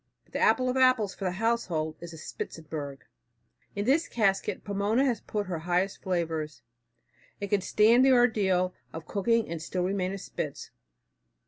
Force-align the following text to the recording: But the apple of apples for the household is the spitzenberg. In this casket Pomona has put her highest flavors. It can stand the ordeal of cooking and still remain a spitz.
But 0.23 0.33
the 0.33 0.39
apple 0.39 0.67
of 0.67 0.77
apples 0.77 1.13
for 1.13 1.25
the 1.25 1.33
household 1.33 1.95
is 1.99 2.09
the 2.09 2.17
spitzenberg. 2.17 3.01
In 3.75 3.85
this 3.85 4.07
casket 4.07 4.63
Pomona 4.63 5.05
has 5.05 5.21
put 5.21 5.45
her 5.45 5.59
highest 5.59 6.01
flavors. 6.01 6.63
It 7.39 7.49
can 7.49 7.61
stand 7.61 8.03
the 8.03 8.11
ordeal 8.11 8.73
of 8.93 9.05
cooking 9.05 9.47
and 9.47 9.61
still 9.61 9.83
remain 9.83 10.11
a 10.11 10.17
spitz. 10.17 10.71